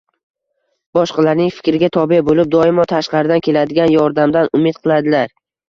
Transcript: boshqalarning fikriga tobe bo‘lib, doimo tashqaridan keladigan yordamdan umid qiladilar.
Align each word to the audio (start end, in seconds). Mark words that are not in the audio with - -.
boshqalarning 0.97 1.51
fikriga 1.57 1.91
tobe 1.99 2.19
bo‘lib, 2.31 2.51
doimo 2.57 2.87
tashqaridan 2.95 3.47
keladigan 3.51 3.95
yordamdan 3.99 4.53
umid 4.63 4.85
qiladilar. 4.85 5.35